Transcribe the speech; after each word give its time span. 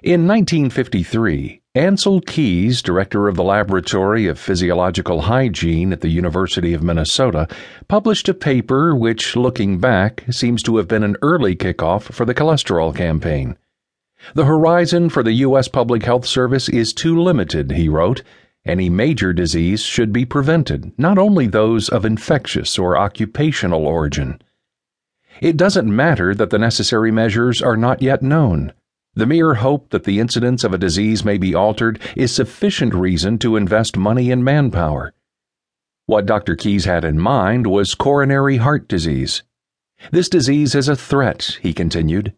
In 0.00 0.28
1953, 0.28 1.60
Ancel 1.74 2.24
Keys, 2.24 2.82
director 2.82 3.26
of 3.26 3.34
the 3.34 3.42
Laboratory 3.42 4.28
of 4.28 4.38
Physiological 4.38 5.22
Hygiene 5.22 5.92
at 5.92 6.02
the 6.02 6.08
University 6.08 6.72
of 6.72 6.84
Minnesota, 6.84 7.48
published 7.88 8.28
a 8.28 8.34
paper 8.34 8.94
which, 8.94 9.34
looking 9.34 9.78
back, 9.78 10.22
seems 10.30 10.62
to 10.62 10.76
have 10.76 10.86
been 10.86 11.02
an 11.02 11.16
early 11.20 11.56
kickoff 11.56 12.02
for 12.12 12.24
the 12.24 12.34
cholesterol 12.34 12.94
campaign. 12.94 13.56
The 14.34 14.44
horizon 14.44 15.08
for 15.08 15.24
the 15.24 15.32
U.S. 15.32 15.66
Public 15.66 16.04
Health 16.04 16.26
Service 16.26 16.68
is 16.68 16.92
too 16.92 17.20
limited, 17.20 17.72
he 17.72 17.88
wrote. 17.88 18.22
Any 18.64 18.88
major 18.88 19.32
disease 19.32 19.82
should 19.82 20.12
be 20.12 20.24
prevented, 20.24 20.92
not 20.96 21.18
only 21.18 21.48
those 21.48 21.88
of 21.88 22.04
infectious 22.04 22.78
or 22.78 22.96
occupational 22.96 23.84
origin. 23.84 24.40
It 25.40 25.56
doesn't 25.56 25.94
matter 25.94 26.36
that 26.36 26.50
the 26.50 26.58
necessary 26.58 27.10
measures 27.10 27.60
are 27.60 27.76
not 27.76 28.00
yet 28.00 28.22
known. 28.22 28.72
The 29.18 29.26
mere 29.26 29.54
hope 29.54 29.90
that 29.90 30.04
the 30.04 30.20
incidence 30.20 30.62
of 30.62 30.72
a 30.72 30.78
disease 30.78 31.24
may 31.24 31.38
be 31.38 31.52
altered 31.52 31.98
is 32.14 32.32
sufficient 32.32 32.94
reason 32.94 33.36
to 33.40 33.56
invest 33.56 33.96
money 33.96 34.30
and 34.30 34.44
manpower. 34.44 35.12
What 36.06 36.24
Dr. 36.24 36.54
Keys 36.54 36.84
had 36.84 37.04
in 37.04 37.18
mind 37.18 37.66
was 37.66 37.96
coronary 37.96 38.58
heart 38.58 38.86
disease. 38.86 39.42
This 40.12 40.28
disease 40.28 40.76
is 40.76 40.88
a 40.88 40.94
threat, 40.94 41.58
he 41.60 41.72
continued. 41.72 42.32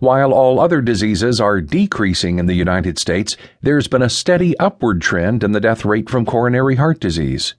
While 0.00 0.34
all 0.34 0.60
other 0.60 0.82
diseases 0.82 1.40
are 1.40 1.62
decreasing 1.62 2.38
in 2.38 2.44
the 2.44 2.52
United 2.52 2.98
States, 2.98 3.38
there's 3.62 3.88
been 3.88 4.02
a 4.02 4.10
steady 4.10 4.54
upward 4.58 5.00
trend 5.00 5.42
in 5.42 5.52
the 5.52 5.58
death 5.58 5.86
rate 5.86 6.10
from 6.10 6.26
coronary 6.26 6.76
heart 6.76 7.00
disease. 7.00 7.54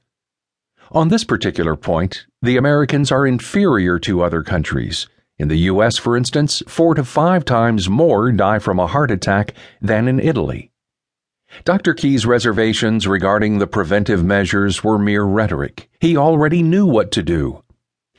On 0.91 1.07
this 1.07 1.23
particular 1.23 1.75
point, 1.75 2.27
the 2.43 2.57
Americans 2.57 3.11
are 3.11 3.25
inferior 3.25 3.97
to 3.97 4.21
other 4.21 4.43
countries. 4.43 5.07
In 5.41 5.47
the 5.47 5.71
U.S., 5.73 5.97
for 5.97 6.15
instance, 6.15 6.61
four 6.67 6.93
to 6.93 7.03
five 7.03 7.45
times 7.45 7.89
more 7.89 8.31
die 8.31 8.59
from 8.59 8.77
a 8.77 8.85
heart 8.85 9.09
attack 9.09 9.55
than 9.81 10.07
in 10.07 10.19
Italy. 10.19 10.69
Dr. 11.63 11.95
Key's 11.95 12.27
reservations 12.27 13.07
regarding 13.07 13.57
the 13.57 13.65
preventive 13.65 14.23
measures 14.23 14.83
were 14.83 14.99
mere 14.99 15.23
rhetoric. 15.23 15.89
He 15.99 16.15
already 16.15 16.61
knew 16.61 16.85
what 16.85 17.11
to 17.13 17.23
do. 17.23 17.63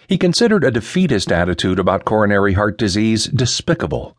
He 0.08 0.18
considered 0.18 0.64
a 0.64 0.72
defeatist 0.72 1.30
attitude 1.30 1.78
about 1.78 2.04
coronary 2.04 2.54
heart 2.54 2.76
disease 2.76 3.26
despicable. 3.26 4.16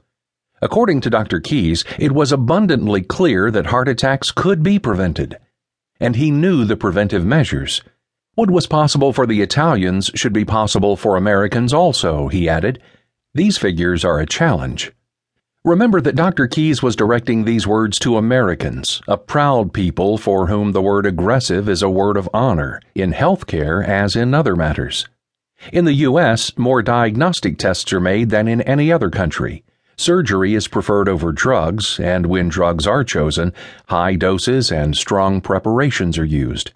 According 0.61 1.01
to 1.01 1.09
Dr. 1.09 1.41
Keys, 1.41 1.83
it 1.99 2.13
was 2.13 2.31
abundantly 2.31 3.01
clear 3.01 3.51
that 3.51 3.65
heart 3.65 3.89
attacks 3.89 4.31
could 4.31 4.63
be 4.63 4.79
prevented. 4.79 5.37
And 5.99 6.15
he 6.15 6.31
knew 6.31 6.63
the 6.63 6.77
preventive 6.77 7.25
measures. 7.25 7.81
What 8.35 8.49
was 8.49 8.65
possible 8.65 9.11
for 9.11 9.27
the 9.27 9.41
Italians 9.41 10.09
should 10.15 10.33
be 10.33 10.45
possible 10.45 10.95
for 10.95 11.17
Americans 11.17 11.73
also, 11.73 12.29
he 12.29 12.47
added. 12.47 12.81
These 13.35 13.57
figures 13.57 14.05
are 14.05 14.19
a 14.19 14.27
challenge. 14.27 14.91
Remember 15.65 15.99
that 15.99 16.15
Dr. 16.15 16.45
Keys 16.45 16.83
was 16.83 16.95
directing 16.95 17.45
these 17.45 17.65
words 17.65 17.97
to 17.99 18.17
Americans, 18.17 19.01
a 19.07 19.17
proud 19.17 19.73
people 19.73 20.19
for 20.19 20.45
whom 20.45 20.71
the 20.71 20.83
word 20.83 21.07
aggressive 21.07 21.67
is 21.67 21.81
a 21.81 21.89
word 21.89 22.15
of 22.15 22.29
honor, 22.31 22.79
in 22.93 23.11
healthcare 23.11 23.83
as 23.83 24.15
in 24.15 24.35
other 24.35 24.55
matters. 24.55 25.07
In 25.71 25.85
the 25.85 25.93
U.S., 25.93 26.55
more 26.59 26.83
diagnostic 26.83 27.57
tests 27.57 27.91
are 27.91 27.99
made 27.99 28.29
than 28.29 28.47
in 28.47 28.61
any 28.61 28.91
other 28.91 29.09
country. 29.09 29.63
Surgery 29.97 30.53
is 30.53 30.67
preferred 30.67 31.09
over 31.09 31.31
drugs, 31.31 31.99
and 31.99 32.27
when 32.27 32.49
drugs 32.49 32.85
are 32.85 33.03
chosen, 33.03 33.51
high 33.87 34.13
doses 34.13 34.71
and 34.71 34.95
strong 34.95 35.41
preparations 35.41 36.19
are 36.19 36.25
used. 36.25 36.73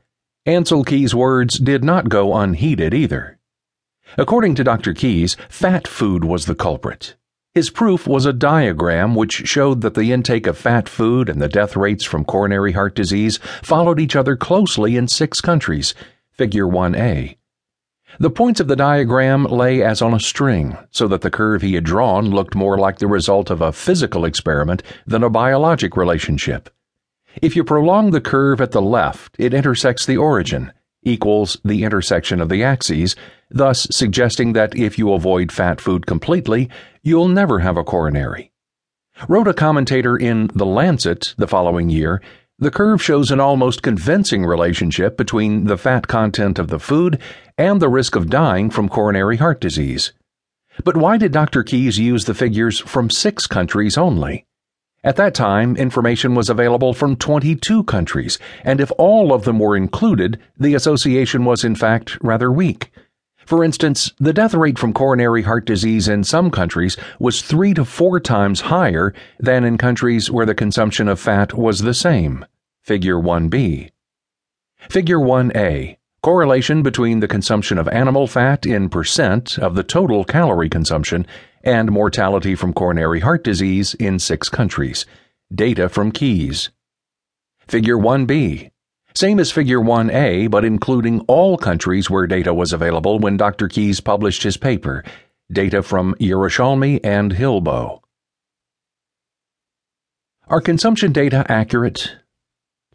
Ancel 0.47 0.83
Keys' 0.83 1.13
words 1.13 1.59
did 1.59 1.83
not 1.83 2.09
go 2.09 2.35
unheeded 2.35 2.95
either. 2.95 3.36
According 4.15 4.55
to 4.55 4.63
Dr. 4.63 4.93
Keys, 4.93 5.35
fat 5.49 5.87
food 5.87 6.23
was 6.23 6.45
the 6.45 6.55
culprit. 6.55 7.15
His 7.53 7.69
proof 7.71 8.05
was 8.07 8.25
a 8.25 8.33
diagram 8.33 9.15
which 9.15 9.47
showed 9.47 9.81
that 9.81 9.95
the 9.95 10.11
intake 10.11 10.45
of 10.45 10.57
fat 10.57 10.87
food 10.87 11.27
and 11.27 11.41
the 11.41 11.47
death 11.49 11.75
rates 11.75 12.05
from 12.05 12.23
coronary 12.23 12.73
heart 12.73 12.93
disease 12.95 13.39
followed 13.63 13.99
each 13.99 14.15
other 14.15 14.35
closely 14.35 14.95
in 14.95 15.07
six 15.07 15.41
countries, 15.41 15.95
figure 16.31 16.67
1a. 16.67 17.35
The 18.19 18.29
points 18.29 18.59
of 18.59 18.67
the 18.67 18.75
diagram 18.75 19.43
lay 19.45 19.83
as 19.83 20.01
on 20.01 20.13
a 20.13 20.19
string, 20.19 20.77
so 20.91 21.07
that 21.07 21.21
the 21.21 21.31
curve 21.31 21.61
he 21.61 21.73
had 21.73 21.83
drawn 21.83 22.29
looked 22.29 22.55
more 22.55 22.77
like 22.77 22.99
the 22.99 23.07
result 23.07 23.49
of 23.49 23.61
a 23.61 23.73
physical 23.73 24.23
experiment 24.23 24.83
than 25.05 25.23
a 25.23 25.29
biologic 25.29 25.97
relationship. 25.97 26.69
If 27.41 27.55
you 27.55 27.63
prolong 27.63 28.11
the 28.11 28.21
curve 28.21 28.61
at 28.61 28.71
the 28.71 28.81
left, 28.81 29.35
it 29.37 29.53
intersects 29.53 30.05
the 30.05 30.17
origin, 30.17 30.71
equals 31.03 31.57
the 31.63 31.83
intersection 31.83 32.41
of 32.41 32.49
the 32.49 32.63
axes, 32.63 33.15
thus 33.49 33.87
suggesting 33.91 34.53
that 34.53 34.75
if 34.75 34.97
you 34.97 35.13
avoid 35.13 35.51
fat 35.51 35.79
food 35.79 36.05
completely, 36.05 36.69
you'll 37.03 37.27
never 37.27 37.59
have 37.59 37.77
a 37.77 37.83
coronary. 37.83 38.51
Wrote 39.27 39.47
a 39.47 39.53
commentator 39.53 40.17
in 40.17 40.49
The 40.53 40.65
Lancet 40.65 41.33
the 41.37 41.47
following 41.47 41.89
year, 41.89 42.21
the 42.59 42.71
curve 42.71 43.03
shows 43.03 43.29
an 43.29 43.39
almost 43.39 43.83
convincing 43.83 44.43
relationship 44.43 45.15
between 45.15 45.65
the 45.65 45.77
fat 45.77 46.07
content 46.07 46.57
of 46.57 46.69
the 46.69 46.79
food 46.79 47.19
and 47.55 47.79
the 47.79 47.89
risk 47.89 48.15
of 48.15 48.31
dying 48.31 48.71
from 48.71 48.89
coronary 48.89 49.37
heart 49.37 49.61
disease. 49.61 50.11
But 50.83 50.97
why 50.97 51.17
did 51.17 51.31
Dr. 51.31 51.61
Keys 51.61 51.99
use 51.99 52.25
the 52.25 52.33
figures 52.33 52.79
from 52.79 53.11
six 53.11 53.45
countries 53.45 53.95
only? 53.95 54.46
At 55.03 55.15
that 55.17 55.35
time, 55.35 55.77
information 55.77 56.33
was 56.33 56.49
available 56.49 56.93
from 56.93 57.15
22 57.15 57.83
countries, 57.83 58.39
and 58.63 58.81
if 58.81 58.91
all 58.97 59.31
of 59.31 59.43
them 59.43 59.59
were 59.59 59.77
included, 59.77 60.39
the 60.59 60.73
association 60.73 61.45
was 61.45 61.63
in 61.63 61.75
fact 61.75 62.17
rather 62.21 62.51
weak. 62.51 62.91
For 63.45 63.63
instance, 63.63 64.11
the 64.19 64.33
death 64.33 64.53
rate 64.53 64.77
from 64.77 64.93
coronary 64.93 65.43
heart 65.43 65.65
disease 65.65 66.07
in 66.07 66.23
some 66.23 66.51
countries 66.51 66.97
was 67.19 67.41
three 67.41 67.73
to 67.75 67.85
four 67.85 68.19
times 68.19 68.61
higher 68.61 69.13
than 69.39 69.63
in 69.63 69.77
countries 69.77 70.29
where 70.29 70.45
the 70.45 70.55
consumption 70.55 71.07
of 71.07 71.19
fat 71.19 71.53
was 71.53 71.79
the 71.79 71.93
same. 71.93 72.45
Figure 72.81 73.15
1b. 73.15 73.91
Figure 74.89 75.19
1a. 75.19 75.96
Correlation 76.27 76.83
between 76.83 77.21
the 77.21 77.27
consumption 77.29 77.77
of 77.77 77.87
animal 77.87 78.27
fat 78.27 78.65
in 78.65 78.89
percent 78.89 79.57
of 79.57 79.75
the 79.75 79.81
total 79.81 80.25
calorie 80.25 80.67
consumption 80.67 81.25
and 81.63 81.89
mortality 81.89 82.53
from 82.53 82.73
coronary 82.73 83.21
heart 83.21 83.45
disease 83.45 83.93
in 83.93 84.19
six 84.19 84.49
countries. 84.49 85.05
Data 85.55 85.87
from 85.87 86.11
Keys. 86.11 86.69
Figure 87.65 87.95
1b. 87.95 88.69
Same 89.15 89.39
as 89.39 89.53
Figure 89.53 89.79
1a, 89.79 90.51
but 90.51 90.65
including 90.65 91.21
all 91.29 91.57
countries 91.57 92.09
where 92.09 92.27
data 92.27 92.53
was 92.53 92.73
available 92.73 93.19
when 93.19 93.37
Dr. 93.37 93.69
Keys 93.69 94.01
published 94.01 94.43
his 94.43 94.57
paper. 94.57 95.05
Data 95.49 95.81
from 95.81 96.13
Yerushalmy 96.15 96.99
and 97.05 97.35
Hilleboe. 97.35 98.01
Are 100.49 100.59
consumption 100.59 101.13
data 101.13 101.45
accurate? 101.47 102.17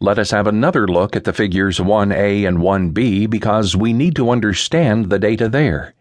Let 0.03 0.19
us 0.19 0.31
have 0.31 0.47
another 0.47 0.85
look 0.85 1.15
at 1.15 1.23
the 1.23 1.31
figures 1.31 1.79
1a 1.79 2.45
and 2.45 2.57
1b 2.57 3.29
because 3.29 3.73
we 3.73 3.93
need 3.93 4.17
to 4.17 4.31
understand 4.31 5.09
the 5.09 5.17
data 5.17 5.47
there. 5.47 5.93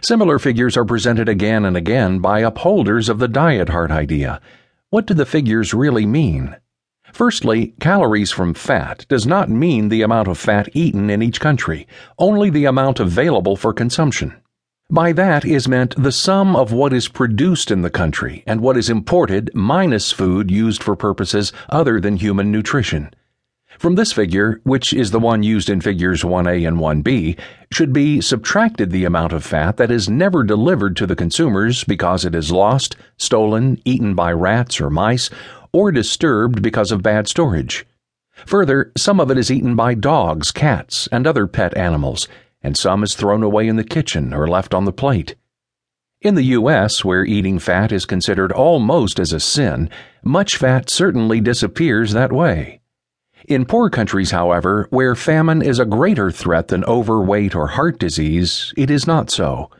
Similar 0.00 0.38
figures 0.38 0.76
are 0.76 0.84
presented 0.84 1.28
again 1.28 1.64
and 1.64 1.76
again 1.76 2.20
by 2.20 2.38
upholders 2.38 3.08
of 3.08 3.18
the 3.18 3.26
diet 3.26 3.70
heart 3.70 3.90
idea. 3.90 4.40
What 4.90 5.06
do 5.06 5.14
the 5.14 5.26
figures 5.26 5.74
really 5.74 6.06
mean? 6.06 6.54
Firstly, 7.12 7.74
calories 7.80 8.30
from 8.30 8.54
fat 8.54 9.04
does 9.08 9.26
not 9.26 9.50
mean 9.50 9.88
the 9.88 10.02
amount 10.02 10.28
of 10.28 10.38
fat 10.38 10.68
eaten 10.72 11.10
in 11.10 11.20
each 11.20 11.40
country, 11.40 11.88
only 12.16 12.50
the 12.50 12.64
amount 12.64 13.00
available 13.00 13.56
for 13.56 13.72
consumption. 13.72 14.34
By 14.88 15.10
that 15.14 15.44
is 15.44 15.66
meant 15.66 16.00
the 16.00 16.12
sum 16.12 16.54
of 16.54 16.72
what 16.72 16.92
is 16.92 17.08
produced 17.08 17.72
in 17.72 17.82
the 17.82 17.90
country 17.90 18.44
and 18.46 18.60
what 18.60 18.76
is 18.76 18.88
imported 18.88 19.50
minus 19.52 20.12
food 20.12 20.48
used 20.48 20.80
for 20.80 20.94
purposes 20.94 21.52
other 21.68 22.00
than 22.00 22.18
human 22.18 22.52
nutrition. 22.52 23.10
From 23.78 23.94
this 23.94 24.12
figure, 24.12 24.60
which 24.64 24.92
is 24.92 25.10
the 25.10 25.20
one 25.20 25.42
used 25.42 25.68
in 25.68 25.80
figures 25.80 26.22
1a 26.22 26.66
and 26.66 26.78
1b, 26.78 27.38
should 27.70 27.92
be 27.92 28.20
subtracted 28.20 28.90
the 28.90 29.04
amount 29.04 29.32
of 29.32 29.44
fat 29.44 29.76
that 29.76 29.90
is 29.90 30.08
never 30.08 30.42
delivered 30.42 30.96
to 30.96 31.06
the 31.06 31.14
consumers 31.14 31.84
because 31.84 32.24
it 32.24 32.34
is 32.34 32.50
lost, 32.50 32.96
stolen, 33.18 33.80
eaten 33.84 34.14
by 34.14 34.32
rats 34.32 34.80
or 34.80 34.90
mice, 34.90 35.30
or 35.72 35.92
disturbed 35.92 36.62
because 36.62 36.90
of 36.90 37.02
bad 37.02 37.28
storage. 37.28 37.86
Further, 38.46 38.90
some 38.96 39.20
of 39.20 39.30
it 39.30 39.38
is 39.38 39.50
eaten 39.50 39.76
by 39.76 39.94
dogs, 39.94 40.50
cats, 40.50 41.08
and 41.12 41.26
other 41.26 41.46
pet 41.46 41.76
animals, 41.76 42.26
and 42.62 42.76
some 42.76 43.02
is 43.02 43.14
thrown 43.14 43.42
away 43.42 43.68
in 43.68 43.76
the 43.76 43.84
kitchen 43.84 44.32
or 44.32 44.48
left 44.48 44.74
on 44.74 44.86
the 44.86 44.92
plate. 44.92 45.34
In 46.20 46.34
the 46.34 46.42
U.S., 46.42 47.04
where 47.04 47.24
eating 47.24 47.60
fat 47.60 47.92
is 47.92 48.06
considered 48.06 48.50
almost 48.50 49.20
as 49.20 49.32
a 49.32 49.38
sin, 49.38 49.88
much 50.24 50.56
fat 50.56 50.90
certainly 50.90 51.40
disappears 51.40 52.12
that 52.12 52.32
way. 52.32 52.77
In 53.46 53.64
poor 53.64 53.88
countries, 53.88 54.32
however, 54.32 54.86
where 54.90 55.14
famine 55.14 55.62
is 55.62 55.78
a 55.78 55.86
greater 55.86 56.30
threat 56.30 56.68
than 56.68 56.84
overweight 56.84 57.54
or 57.54 57.68
heart 57.68 57.98
disease, 57.98 58.72
it 58.76 58.90
is 58.90 59.06
not 59.06 59.30
so. 59.30 59.70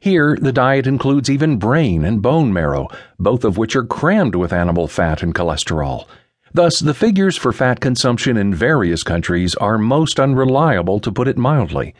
Here, 0.00 0.36
the 0.40 0.52
diet 0.52 0.86
includes 0.86 1.30
even 1.30 1.58
brain 1.58 2.04
and 2.04 2.22
bone 2.22 2.52
marrow, 2.52 2.88
both 3.18 3.44
of 3.44 3.56
which 3.56 3.76
are 3.76 3.84
crammed 3.84 4.34
with 4.34 4.52
animal 4.52 4.88
fat 4.88 5.22
and 5.22 5.34
cholesterol. 5.34 6.06
Thus, 6.54 6.80
the 6.80 6.94
figures 6.94 7.36
for 7.36 7.52
fat 7.52 7.80
consumption 7.80 8.36
in 8.36 8.54
various 8.54 9.02
countries 9.02 9.54
are 9.54 9.78
most 9.78 10.18
unreliable, 10.18 10.98
to 11.00 11.12
put 11.12 11.28
it 11.28 11.38
mildly. 11.38 11.94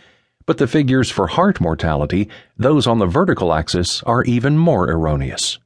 But 0.47 0.59
the 0.59 0.67
figures 0.67 1.11
for 1.11 1.29
heart 1.29 1.61
mortality, 1.61 2.29
those 2.59 2.87
on 2.87 2.99
the 2.99 3.06
vertical 3.06 3.55
axis, 3.55 4.03
are 4.03 4.25
even 4.25 4.59
more 4.59 4.91
erroneous. 4.91 5.59